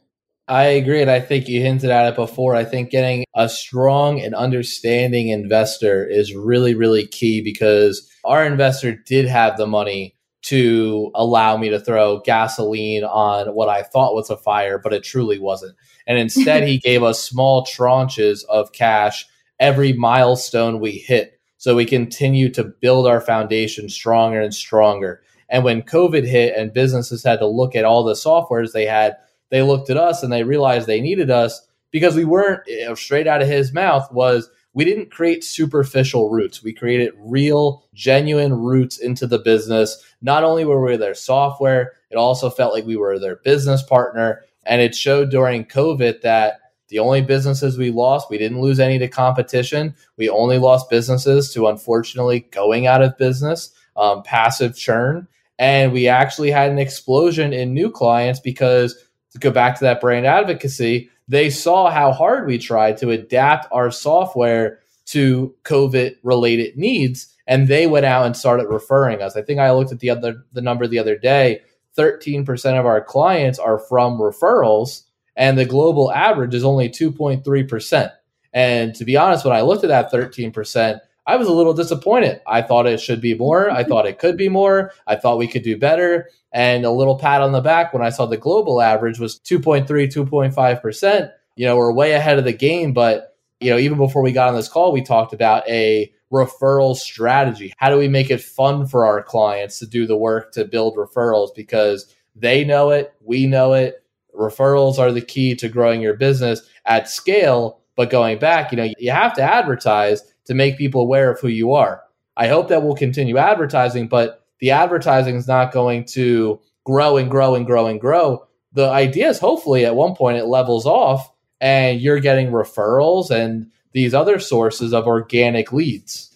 [0.47, 1.01] I agree.
[1.01, 2.55] And I think you hinted at it before.
[2.55, 8.93] I think getting a strong and understanding investor is really, really key because our investor
[8.93, 14.29] did have the money to allow me to throw gasoline on what I thought was
[14.29, 15.75] a fire, but it truly wasn't.
[16.05, 19.25] And instead, he gave us small tranches of cash
[19.59, 21.39] every milestone we hit.
[21.57, 25.23] So we continue to build our foundation stronger and stronger.
[25.49, 29.17] And when COVID hit and businesses had to look at all the softwares they had,
[29.55, 32.93] they looked at us and they realized they needed us because we weren't you know,
[32.93, 36.61] straight out of his mouth was we didn't create superficial roots.
[36.61, 40.03] We created real, genuine roots into the business.
[40.21, 44.41] Not only were we their software, it also felt like we were their business partner.
[44.65, 48.99] And it showed during COVID that the only businesses we lost, we didn't lose any
[48.99, 49.95] to competition.
[50.17, 55.29] We only lost businesses to unfortunately going out of business, um, passive churn.
[55.57, 59.01] And we actually had an explosion in new clients because
[59.35, 63.67] to go back to that brand advocacy, they saw how hard we tried to adapt
[63.71, 67.35] our software to COVID related needs.
[67.45, 69.35] And they went out and started referring us.
[69.35, 71.61] I think I looked at the other the number the other day.
[71.97, 75.03] 13% of our clients are from referrals,
[75.35, 78.11] and the global average is only 2.3%.
[78.53, 82.41] And to be honest, when I looked at that 13%, I was a little disappointed.
[82.47, 83.69] I thought it should be more.
[83.69, 83.89] I mm-hmm.
[83.89, 84.91] thought it could be more.
[85.07, 86.29] I thought we could do better.
[86.51, 89.85] And a little pat on the back when I saw the global average was 2.3,
[89.87, 91.31] 2.5%.
[91.55, 92.93] You know, we're way ahead of the game.
[92.93, 96.95] But, you know, even before we got on this call, we talked about a referral
[96.95, 97.73] strategy.
[97.77, 100.95] How do we make it fun for our clients to do the work to build
[100.95, 101.55] referrals?
[101.55, 104.03] Because they know it, we know it.
[104.37, 107.79] Referrals are the key to growing your business at scale.
[107.95, 111.47] But going back, you know, you have to advertise to make people aware of who
[111.47, 112.01] you are.
[112.37, 117.29] I hope that we'll continue advertising, but the advertising is not going to grow and
[117.29, 118.45] grow and grow and grow.
[118.73, 121.31] The idea is hopefully at one point it levels off
[121.61, 126.34] and you're getting referrals and these other sources of organic leads.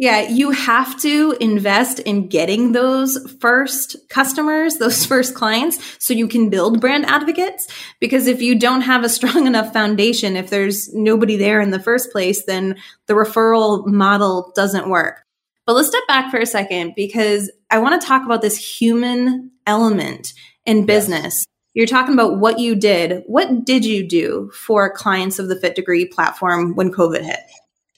[0.00, 6.28] Yeah, you have to invest in getting those first customers, those first clients, so you
[6.28, 7.66] can build brand advocates.
[8.00, 11.80] Because if you don't have a strong enough foundation, if there's nobody there in the
[11.80, 15.24] first place, then the referral model doesn't work.
[15.66, 19.50] But let's step back for a second because I want to talk about this human
[19.66, 20.32] element
[20.64, 21.34] in business.
[21.34, 21.46] Yes.
[21.74, 23.22] You're talking about what you did.
[23.26, 27.40] What did you do for clients of the fitDEGREE platform when COVID hit?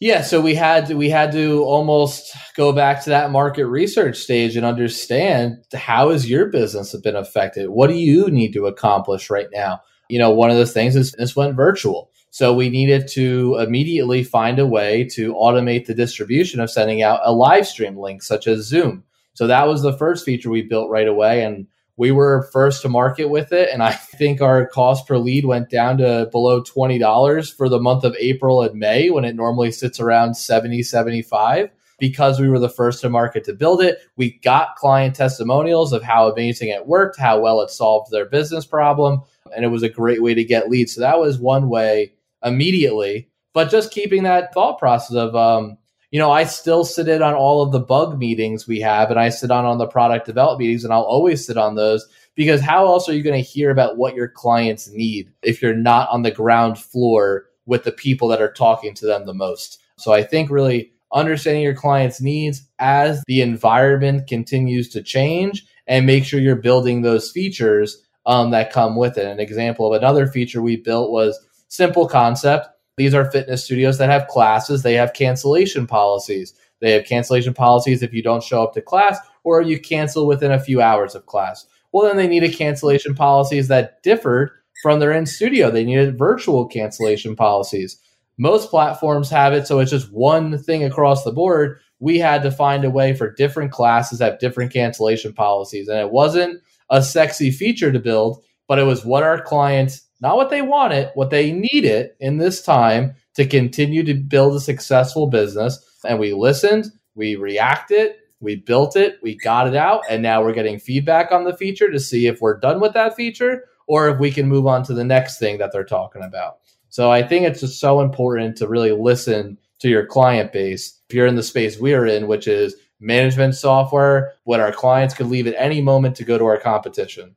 [0.01, 4.17] Yeah, so we had to, we had to almost go back to that market research
[4.17, 7.69] stage and understand how has your business been affected?
[7.69, 9.83] What do you need to accomplish right now?
[10.09, 12.11] You know, one of the things is this went virtual.
[12.31, 17.21] So we needed to immediately find a way to automate the distribution of sending out
[17.23, 19.05] a live stream link such as Zoom.
[19.35, 21.67] So that was the first feature we built right away and
[22.01, 25.71] we were first to market with it and i think our cost per lead went
[25.71, 30.01] down to below $20 for the month of april and may when it normally sits
[30.01, 34.77] around 70 75 because we were the first to market to build it we got
[34.77, 39.23] client testimonials of how amazing it worked how well it solved their business problem
[39.55, 40.95] and it was a great way to get leads.
[40.95, 43.29] So that was one way immediately.
[43.53, 45.77] But just keeping that thought process of um,
[46.11, 49.21] you know, I still sit in on all of the bug meetings we have, and
[49.21, 52.61] I sit on on the product development meetings, and I'll always sit on those because
[52.61, 56.09] how else are you going to hear about what your clients need if you're not
[56.11, 59.81] on the ground floor with the people that are talking to them the most?
[59.99, 66.07] So I think really understanding your clients' needs as the environment continues to change and
[66.07, 69.27] make sure you're building those features um, that come with it.
[69.27, 72.69] An example of another feature we built was simple concept
[73.01, 76.53] these are fitness studios that have classes, they have cancellation policies.
[76.81, 80.53] They have cancellation policies if you don't show up to class or you cancel within
[80.53, 81.65] a few hours of class.
[81.93, 84.51] Well, then they needed cancellation policies that differed
[84.83, 85.71] from their in studio.
[85.71, 87.99] They needed virtual cancellation policies.
[88.37, 91.81] Most platforms have it, so it's just one thing across the board.
[92.01, 95.89] We had to find a way for different classes have different cancellation policies.
[95.89, 96.61] And it wasn't
[96.91, 101.11] a sexy feature to build, but it was what our clients not what they wanted,
[101.15, 105.79] what they needed in this time to continue to build a successful business.
[106.07, 110.55] And we listened, we reacted, we built it, we got it out, and now we're
[110.55, 114.19] getting feedback on the feature to see if we're done with that feature or if
[114.19, 116.59] we can move on to the next thing that they're talking about.
[116.89, 121.01] So I think it's just so important to really listen to your client base.
[121.09, 125.27] If you're in the space we're in, which is management software when our clients could
[125.27, 127.35] leave at any moment to go to our competition.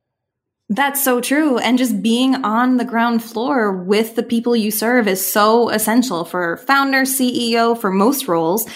[0.69, 1.57] That's so true.
[1.57, 6.25] And just being on the ground floor with the people you serve is so essential
[6.25, 8.67] for founder, CEO, for most roles.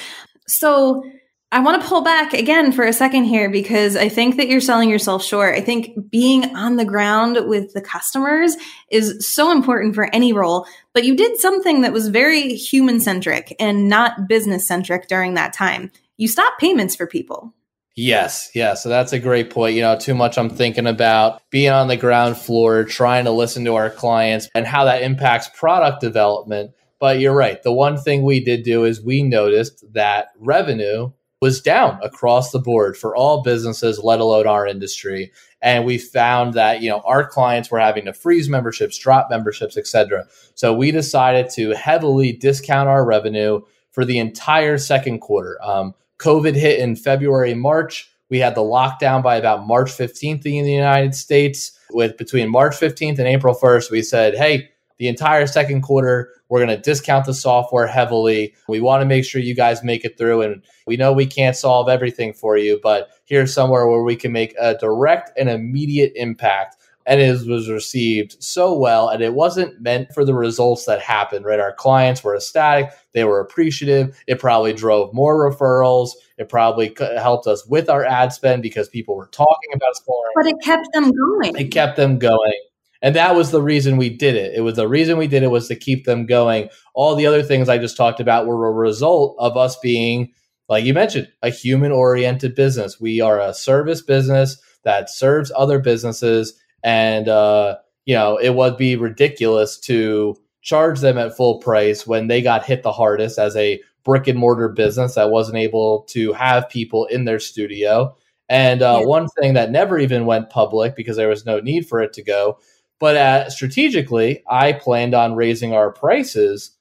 [0.47, 1.03] So
[1.49, 4.59] I want to pull back again for a second here because I think that you're
[4.59, 5.55] selling yourself short.
[5.55, 8.57] I think being on the ground with the customers
[8.91, 13.55] is so important for any role, but you did something that was very human centric
[13.61, 15.89] and not business centric during that time.
[16.17, 17.53] You stopped payments for people.
[17.99, 18.75] Yes, yeah.
[18.75, 19.75] So that's a great point.
[19.75, 23.65] You know, too much I'm thinking about being on the ground floor, trying to listen
[23.65, 26.73] to our clients and how that impacts product development.
[26.99, 27.61] But you're right.
[27.63, 32.59] The one thing we did do is we noticed that revenue was down across the
[32.59, 35.31] board for all businesses, let alone our industry.
[35.63, 39.75] And we found that, you know, our clients were having to freeze memberships, drop memberships,
[39.75, 40.27] etc.
[40.53, 45.57] So we decided to heavily discount our revenue for the entire second quarter.
[45.63, 48.11] Um, COVID hit in February, March.
[48.29, 51.71] We had the lockdown by about March 15th in the United States.
[51.91, 56.63] With between March 15th and April 1st, we said, hey, the entire second quarter, we're
[56.63, 58.53] going to discount the software heavily.
[58.67, 60.41] We want to make sure you guys make it through.
[60.41, 64.31] And we know we can't solve everything for you, but here's somewhere where we can
[64.31, 66.76] make a direct and immediate impact
[67.07, 71.45] and it was received so well and it wasn't meant for the results that happened
[71.45, 71.59] right?
[71.59, 72.91] Our clients were ecstatic.
[73.13, 74.21] They were appreciative.
[74.27, 76.11] It probably drove more referrals.
[76.37, 80.45] It probably helped us with our ad spend because people were talking about scoring but
[80.45, 81.55] it kept them going.
[81.55, 82.61] It kept them going.
[83.01, 84.55] And that was the reason we did it.
[84.55, 86.69] It was the reason we did it was to keep them going.
[86.93, 90.33] All the other things i just talked about were a result of us being
[90.67, 92.99] like you mentioned a human oriented business.
[92.99, 98.77] We are a service business that serves other businesses and uh, you know it would
[98.77, 103.55] be ridiculous to charge them at full price when they got hit the hardest as
[103.55, 108.15] a brick and mortar business that wasn't able to have people in their studio.
[108.49, 109.05] And uh, yeah.
[109.05, 112.23] one thing that never even went public because there was no need for it to
[112.23, 112.57] go,
[112.99, 116.71] but uh, strategically, I planned on raising our prices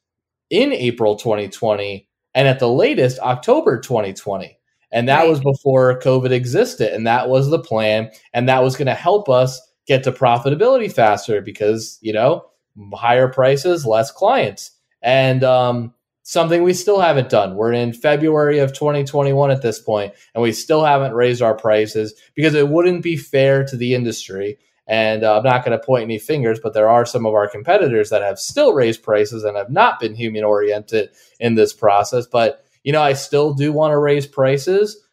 [0.50, 4.58] in April 2020 and at the latest October 2020.
[4.92, 5.28] And that right.
[5.28, 6.92] was before COVID existed.
[6.94, 8.10] And that was the plan.
[8.32, 12.46] And that was going to help us get to profitability faster because you know
[12.94, 14.72] higher prices, less clients,
[15.02, 17.54] and um, something we still haven't done.
[17.54, 22.14] We're in February of 2021 at this point, and we still haven't raised our prices
[22.34, 24.58] because it wouldn't be fair to the industry.
[24.88, 27.48] And uh, I'm not going to point any fingers, but there are some of our
[27.48, 31.10] competitors that have still raised prices and have not been human oriented
[31.40, 32.26] in this process.
[32.26, 35.05] But you know, I still do want to raise prices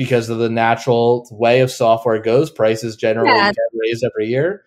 [0.00, 2.50] because of the natural way of software goes.
[2.50, 3.52] Prices generally yeah.
[3.52, 4.64] get raised every year.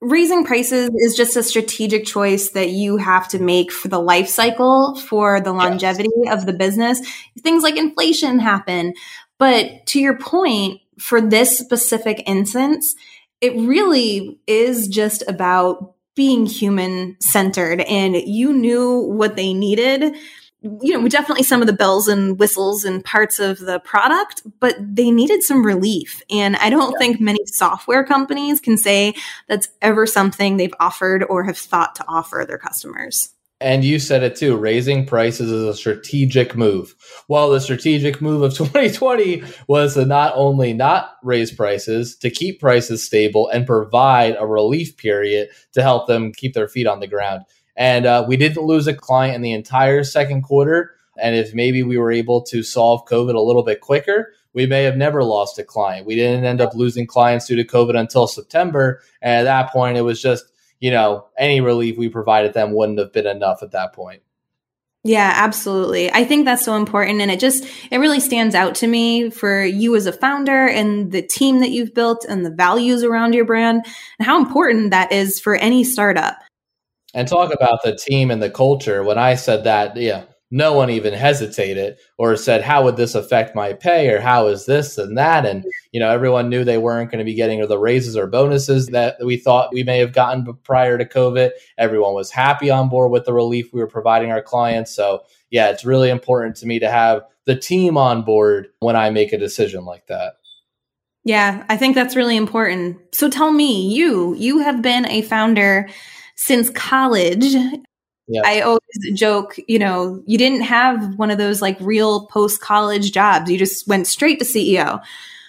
[0.00, 4.28] Raising prices is just a strategic choice that you have to make for the life
[4.28, 6.32] cycle, for the longevity yes.
[6.32, 7.02] of the business.
[7.40, 8.94] Things like inflation happen.
[9.38, 12.94] But to your point, for this specific instance,
[13.42, 20.14] it really is just about being human centered and you knew what they needed
[20.62, 24.76] you know, definitely some of the bells and whistles and parts of the product, but
[24.78, 26.22] they needed some relief.
[26.30, 26.98] And I don't yeah.
[26.98, 29.14] think many software companies can say
[29.48, 33.30] that's ever something they've offered or have thought to offer their customers.
[33.62, 34.56] And you said it too.
[34.56, 36.94] Raising prices is a strategic move.
[37.28, 42.60] While the strategic move of 2020 was to not only not raise prices, to keep
[42.60, 47.06] prices stable and provide a relief period to help them keep their feet on the
[47.06, 47.44] ground.
[47.76, 50.94] And uh, we didn't lose a client in the entire second quarter.
[51.20, 54.82] And if maybe we were able to solve COVID a little bit quicker, we may
[54.82, 56.06] have never lost a client.
[56.06, 59.00] We didn't end up losing clients due to COVID until September.
[59.20, 60.44] And at that point, it was just,
[60.80, 64.22] you know, any relief we provided them wouldn't have been enough at that point.
[65.04, 66.12] Yeah, absolutely.
[66.12, 67.20] I think that's so important.
[67.20, 71.10] And it just, it really stands out to me for you as a founder and
[71.10, 73.84] the team that you've built and the values around your brand
[74.18, 76.36] and how important that is for any startup.
[77.14, 79.02] And talk about the team and the culture.
[79.02, 83.56] When I said that, yeah, no one even hesitated or said, How would this affect
[83.56, 84.10] my pay?
[84.10, 85.46] or how is this and that?
[85.46, 88.88] And, you know, everyone knew they weren't going to be getting the raises or bonuses
[88.88, 91.50] that we thought we may have gotten prior to COVID.
[91.78, 94.94] Everyone was happy on board with the relief we were providing our clients.
[94.94, 99.08] So, yeah, it's really important to me to have the team on board when I
[99.08, 100.34] make a decision like that.
[101.24, 102.98] Yeah, I think that's really important.
[103.14, 105.88] So tell me, you, you have been a founder
[106.44, 107.54] since college.
[108.44, 108.80] I always
[109.14, 113.50] joke, you know, you didn't have one of those like real post college jobs.
[113.50, 115.02] You just went straight to CEO.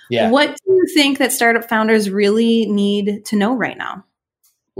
[0.10, 0.30] Yeah.
[0.30, 4.04] What do you think that startup founders really need to know right now?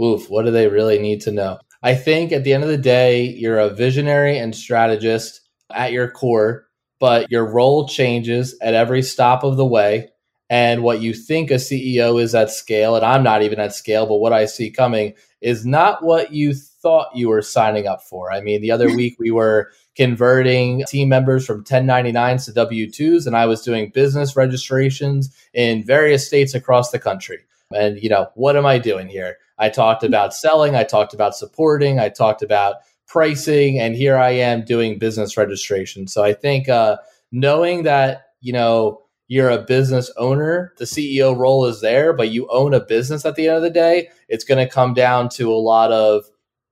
[0.00, 1.58] Oof, what do they really need to know?
[1.82, 5.40] I think at the end of the day, you're a visionary and strategist
[5.72, 6.66] at your core,
[7.00, 10.10] but your role changes at every stop of the way.
[10.50, 14.06] And what you think a CEO is at scale, and I'm not even at scale,
[14.06, 18.32] but what I see coming is not what you thought you were signing up for.
[18.32, 23.26] I mean, the other week we were converting team members from 1099s to W 2s,
[23.26, 27.40] and I was doing business registrations in various states across the country.
[27.76, 29.36] And, you know, what am I doing here?
[29.58, 32.76] I talked about selling, I talked about supporting, I talked about
[33.06, 36.08] pricing, and here I am doing business registration.
[36.08, 36.96] So I think uh,
[37.30, 42.46] knowing that, you know, you're a business owner, the CEO role is there, but you
[42.50, 45.52] own a business at the end of the day, it's going to come down to
[45.52, 46.24] a lot of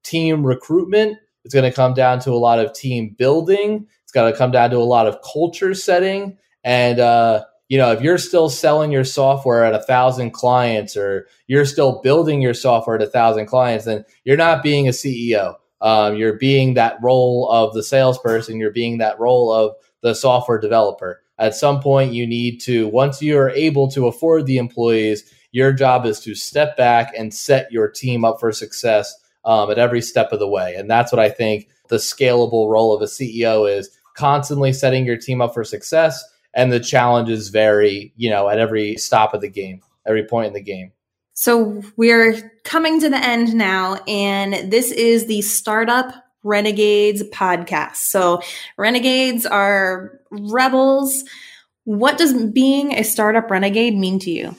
[0.05, 1.18] team recruitment.
[1.44, 3.86] It's going to come down to a lot of team building.
[4.05, 6.36] It's going to come down to a lot of culture setting.
[6.62, 11.26] And, uh, you know, if you're still selling your software at a thousand clients or
[11.46, 15.55] you're still building your software at a thousand clients, then you're not being a CEO.
[15.80, 18.61] Um, you're being that role of the salesperson.
[18.61, 21.21] You're being that role of the software developer.
[21.39, 25.72] At some point, you need to, once you are able to afford the employees, your
[25.72, 29.14] job is to step back and set your team up for success
[29.45, 30.74] um, at every step of the way.
[30.74, 35.16] And that's what I think the scalable role of a CEO is constantly setting your
[35.16, 36.22] team up for success
[36.55, 40.53] and the challenges vary, you know, at every stop of the game, every point in
[40.53, 40.93] the game.
[41.35, 47.97] So we're coming to the end now, and this is the Startup Renegades podcast.
[47.97, 48.43] So
[48.76, 51.24] renegades are rebels.
[51.84, 54.55] What does being a startup renegade mean to you?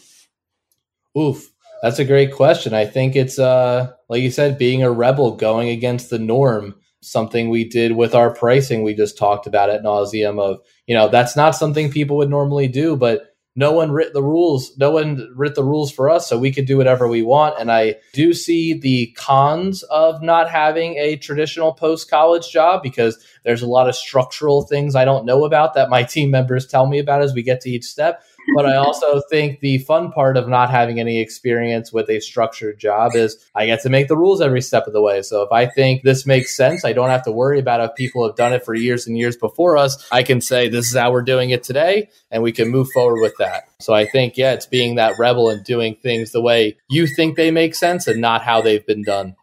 [1.17, 1.49] Oof,
[1.81, 2.73] that's a great question.
[2.73, 7.49] I think it's uh like you said, being a rebel, going against the norm something
[7.49, 8.83] we did with our pricing.
[8.83, 12.67] We just talked about at nauseum of, you know, that's not something people would normally
[12.67, 14.75] do, but no one writ the rules.
[14.77, 17.59] No one writ the rules for us, so we could do whatever we want.
[17.59, 23.23] And I do see the cons of not having a traditional post college job because
[23.43, 26.87] there's a lot of structural things I don't know about that my team members tell
[26.87, 28.23] me about as we get to each step
[28.55, 32.79] but I also think the fun part of not having any experience with a structured
[32.79, 35.21] job is I get to make the rules every step of the way.
[35.21, 38.25] So if I think this makes sense, I don't have to worry about if people
[38.25, 40.07] have done it for years and years before us.
[40.11, 43.21] I can say this is how we're doing it today, and we can move forward
[43.21, 43.63] with that.
[43.79, 47.35] So I think, yeah, it's being that rebel and doing things the way you think
[47.35, 49.35] they make sense and not how they've been done.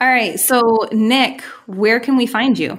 [0.00, 0.40] All right.
[0.40, 2.78] So, Nick, where can we find you?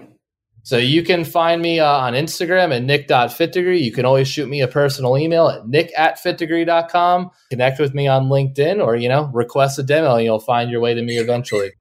[0.64, 3.82] So you can find me uh, on Instagram at nick.fitdegree.
[3.82, 7.32] You can always shoot me a personal email at nick at fitdegree.com.
[7.50, 10.80] Connect with me on LinkedIn or, you know, request a demo and you'll find your
[10.80, 11.72] way to me eventually.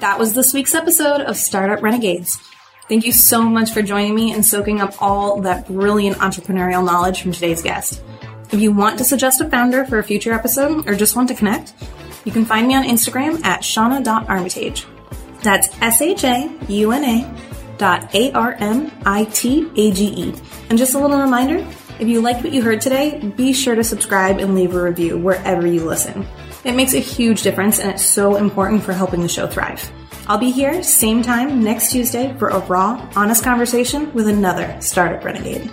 [0.00, 2.38] That was this week's episode of Startup Renegades.
[2.88, 7.22] Thank you so much for joining me and soaking up all that brilliant entrepreneurial knowledge
[7.22, 8.02] from today's guest.
[8.52, 11.34] If you want to suggest a founder for a future episode or just want to
[11.34, 11.72] connect,
[12.24, 14.86] you can find me on Instagram at shauna.armitage.
[15.42, 20.06] That's S H A U N A dot A R M I T A G
[20.06, 20.34] E.
[20.70, 21.66] And just a little reminder
[22.00, 25.16] if you liked what you heard today, be sure to subscribe and leave a review
[25.16, 26.26] wherever you listen.
[26.64, 29.88] It makes a huge difference and it's so important for helping the show thrive.
[30.26, 35.22] I'll be here same time next Tuesday for a raw, honest conversation with another startup
[35.22, 35.70] renegade.